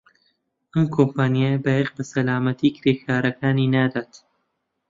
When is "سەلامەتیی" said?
2.11-2.75